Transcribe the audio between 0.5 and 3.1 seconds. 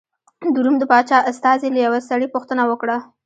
د روم د پاچا استازي له یوه سړي پوښتنه وکړه.